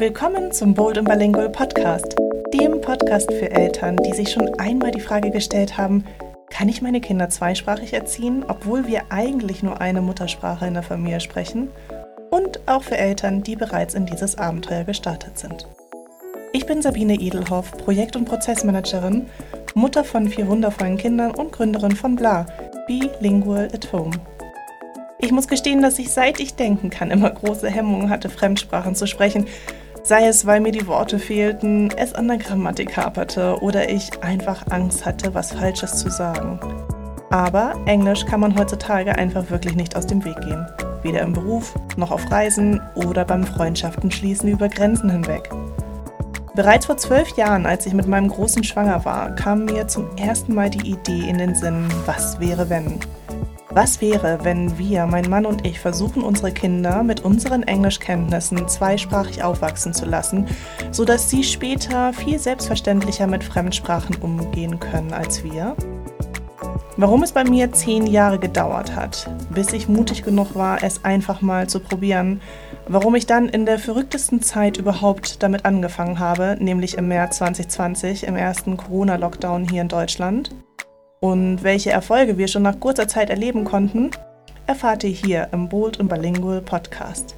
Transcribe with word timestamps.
Willkommen 0.00 0.52
zum 0.52 0.74
Bold 0.74 0.96
und 0.96 1.08
Bilingual 1.08 1.48
Podcast, 1.50 2.14
dem 2.54 2.80
Podcast 2.80 3.32
für 3.32 3.50
Eltern, 3.50 3.96
die 3.96 4.14
sich 4.14 4.30
schon 4.30 4.48
einmal 4.60 4.92
die 4.92 5.00
Frage 5.00 5.32
gestellt 5.32 5.76
haben, 5.76 6.04
kann 6.50 6.68
ich 6.68 6.80
meine 6.80 7.00
Kinder 7.00 7.28
zweisprachig 7.30 7.94
erziehen, 7.94 8.44
obwohl 8.46 8.86
wir 8.86 9.10
eigentlich 9.10 9.64
nur 9.64 9.80
eine 9.80 10.00
Muttersprache 10.00 10.66
in 10.68 10.74
der 10.74 10.84
Familie 10.84 11.18
sprechen? 11.18 11.70
Und 12.30 12.60
auch 12.68 12.84
für 12.84 12.96
Eltern, 12.96 13.42
die 13.42 13.56
bereits 13.56 13.94
in 13.94 14.06
dieses 14.06 14.38
Abenteuer 14.38 14.84
gestartet 14.84 15.36
sind. 15.36 15.66
Ich 16.52 16.64
bin 16.64 16.80
Sabine 16.80 17.14
Edelhoff, 17.14 17.72
Projekt- 17.72 18.14
und 18.14 18.24
Prozessmanagerin, 18.24 19.26
Mutter 19.74 20.04
von 20.04 20.28
vier 20.28 20.46
wundervollen 20.46 20.96
Kindern 20.96 21.34
und 21.34 21.50
Gründerin 21.50 21.96
von 21.96 22.14
Bla, 22.14 22.46
Bilingual 22.86 23.68
at 23.74 23.92
Home. 23.92 24.12
Ich 25.20 25.32
muss 25.32 25.48
gestehen, 25.48 25.82
dass 25.82 25.98
ich 25.98 26.12
seit 26.12 26.38
ich 26.38 26.54
denken 26.54 26.90
kann 26.90 27.10
immer 27.10 27.30
große 27.30 27.68
Hemmungen 27.68 28.08
hatte, 28.08 28.30
Fremdsprachen 28.30 28.94
zu 28.94 29.08
sprechen. 29.08 29.46
Sei 30.02 30.26
es, 30.26 30.46
weil 30.46 30.60
mir 30.60 30.72
die 30.72 30.86
Worte 30.86 31.18
fehlten, 31.18 31.90
es 31.96 32.14
an 32.14 32.28
der 32.28 32.38
Grammatik 32.38 32.96
haperte 32.96 33.60
oder 33.60 33.90
ich 33.90 34.22
einfach 34.22 34.64
Angst 34.70 35.04
hatte, 35.04 35.34
was 35.34 35.52
Falsches 35.52 35.98
zu 35.98 36.10
sagen. 36.10 36.58
Aber 37.30 37.74
Englisch 37.84 38.24
kann 38.24 38.40
man 38.40 38.58
heutzutage 38.58 39.14
einfach 39.16 39.50
wirklich 39.50 39.74
nicht 39.74 39.96
aus 39.96 40.06
dem 40.06 40.24
Weg 40.24 40.40
gehen. 40.40 40.66
Weder 41.02 41.20
im 41.20 41.34
Beruf, 41.34 41.74
noch 41.96 42.10
auf 42.10 42.30
Reisen 42.30 42.80
oder 42.94 43.24
beim 43.24 43.44
Freundschaften 43.44 44.10
schließen 44.10 44.48
über 44.48 44.68
Grenzen 44.68 45.10
hinweg. 45.10 45.50
Bereits 46.54 46.86
vor 46.86 46.96
zwölf 46.96 47.36
Jahren, 47.36 47.66
als 47.66 47.86
ich 47.86 47.92
mit 47.92 48.08
meinem 48.08 48.28
Großen 48.28 48.64
schwanger 48.64 49.04
war, 49.04 49.34
kam 49.36 49.66
mir 49.66 49.86
zum 49.86 50.16
ersten 50.16 50.54
Mal 50.54 50.70
die 50.70 50.90
Idee 50.90 51.28
in 51.28 51.38
den 51.38 51.54
Sinn, 51.54 51.86
was 52.06 52.40
wäre 52.40 52.68
wenn? 52.68 52.98
Was 53.80 54.00
wäre, 54.00 54.40
wenn 54.42 54.76
wir, 54.76 55.06
mein 55.06 55.30
Mann 55.30 55.46
und 55.46 55.64
ich, 55.64 55.78
versuchen, 55.78 56.24
unsere 56.24 56.50
Kinder 56.50 57.04
mit 57.04 57.20
unseren 57.20 57.62
Englischkenntnissen 57.62 58.66
zweisprachig 58.66 59.44
aufwachsen 59.44 59.94
zu 59.94 60.04
lassen, 60.04 60.48
sodass 60.90 61.30
sie 61.30 61.44
später 61.44 62.12
viel 62.12 62.40
selbstverständlicher 62.40 63.28
mit 63.28 63.44
Fremdsprachen 63.44 64.16
umgehen 64.16 64.80
können 64.80 65.12
als 65.12 65.44
wir? 65.44 65.76
Warum 66.96 67.22
es 67.22 67.30
bei 67.30 67.44
mir 67.44 67.70
zehn 67.70 68.08
Jahre 68.08 68.40
gedauert 68.40 68.96
hat, 68.96 69.30
bis 69.54 69.72
ich 69.72 69.88
mutig 69.88 70.24
genug 70.24 70.56
war, 70.56 70.82
es 70.82 71.04
einfach 71.04 71.40
mal 71.40 71.68
zu 71.68 71.78
probieren, 71.78 72.40
warum 72.88 73.14
ich 73.14 73.26
dann 73.26 73.48
in 73.48 73.64
der 73.64 73.78
verrücktesten 73.78 74.42
Zeit 74.42 74.76
überhaupt 74.76 75.40
damit 75.44 75.64
angefangen 75.64 76.18
habe, 76.18 76.56
nämlich 76.58 76.98
im 76.98 77.06
März 77.06 77.36
2020, 77.36 78.26
im 78.26 78.34
ersten 78.34 78.76
Corona-Lockdown 78.76 79.68
hier 79.68 79.82
in 79.82 79.88
Deutschland, 79.88 80.50
und 81.20 81.62
welche 81.62 81.90
Erfolge 81.90 82.38
wir 82.38 82.48
schon 82.48 82.62
nach 82.62 82.80
kurzer 82.80 83.08
Zeit 83.08 83.30
erleben 83.30 83.64
konnten, 83.64 84.10
erfahrt 84.66 85.04
ihr 85.04 85.10
hier 85.10 85.48
im 85.52 85.68
Bold 85.68 85.98
und 85.98 86.08
Bilingual 86.08 86.60
Podcast. 86.60 87.34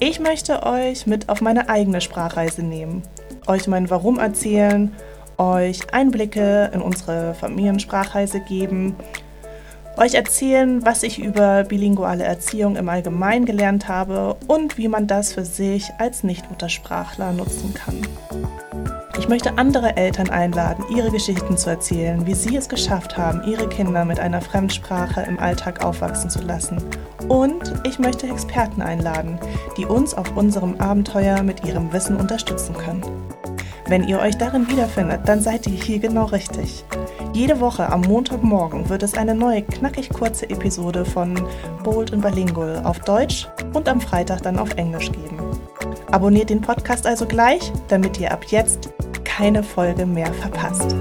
Ich 0.00 0.20
möchte 0.20 0.62
euch 0.62 1.06
mit 1.06 1.28
auf 1.28 1.40
meine 1.40 1.68
eigene 1.68 2.00
Sprachreise 2.00 2.62
nehmen, 2.62 3.02
euch 3.46 3.66
mein 3.66 3.90
Warum 3.90 4.18
erzählen, 4.18 4.94
euch 5.38 5.92
Einblicke 5.92 6.70
in 6.72 6.80
unsere 6.80 7.34
Familiensprachreise 7.34 8.40
geben, 8.40 8.94
euch 9.96 10.14
erzählen, 10.14 10.84
was 10.86 11.02
ich 11.02 11.18
über 11.18 11.64
bilinguale 11.64 12.22
Erziehung 12.22 12.76
im 12.76 12.88
Allgemeinen 12.88 13.44
gelernt 13.44 13.88
habe 13.88 14.36
und 14.46 14.78
wie 14.78 14.86
man 14.86 15.08
das 15.08 15.32
für 15.32 15.44
sich 15.44 15.90
als 15.98 16.22
Nichtmuttersprachler 16.22 17.32
nutzen 17.32 17.74
kann. 17.74 18.00
Ich 19.28 19.30
möchte 19.30 19.58
andere 19.58 19.94
Eltern 19.98 20.30
einladen, 20.30 20.86
ihre 20.88 21.10
Geschichten 21.10 21.58
zu 21.58 21.68
erzählen, 21.68 22.24
wie 22.24 22.32
sie 22.32 22.56
es 22.56 22.66
geschafft 22.66 23.18
haben, 23.18 23.42
ihre 23.46 23.68
Kinder 23.68 24.06
mit 24.06 24.18
einer 24.18 24.40
Fremdsprache 24.40 25.20
im 25.20 25.38
Alltag 25.38 25.84
aufwachsen 25.84 26.30
zu 26.30 26.40
lassen. 26.40 26.82
Und 27.28 27.74
ich 27.84 27.98
möchte 27.98 28.26
Experten 28.26 28.80
einladen, 28.80 29.38
die 29.76 29.84
uns 29.84 30.14
auf 30.14 30.34
unserem 30.34 30.80
Abenteuer 30.80 31.42
mit 31.42 31.62
ihrem 31.62 31.92
Wissen 31.92 32.16
unterstützen 32.16 32.74
können. 32.74 33.02
Wenn 33.86 34.08
ihr 34.08 34.18
euch 34.18 34.38
darin 34.38 34.66
wiederfindet, 34.70 35.20
dann 35.26 35.42
seid 35.42 35.66
ihr 35.66 35.78
hier 35.78 35.98
genau 35.98 36.24
richtig. 36.24 36.86
Jede 37.34 37.60
Woche 37.60 37.86
am 37.92 38.00
Montagmorgen 38.00 38.88
wird 38.88 39.02
es 39.02 39.12
eine 39.12 39.34
neue, 39.34 39.60
knackig 39.60 40.08
kurze 40.08 40.48
Episode 40.48 41.04
von 41.04 41.38
Bold 41.84 42.14
und 42.14 42.22
Bilingual 42.22 42.80
auf 42.82 43.00
Deutsch 43.00 43.46
und 43.74 43.90
am 43.90 44.00
Freitag 44.00 44.40
dann 44.40 44.58
auf 44.58 44.74
Englisch 44.76 45.12
geben. 45.12 45.38
Abonniert 46.10 46.48
den 46.48 46.62
Podcast 46.62 47.06
also 47.06 47.26
gleich, 47.26 47.70
damit 47.88 48.18
ihr 48.18 48.32
ab 48.32 48.46
jetzt 48.48 48.88
keine 49.38 49.62
Folge 49.62 50.04
mehr 50.04 50.32
verpasst. 50.34 50.96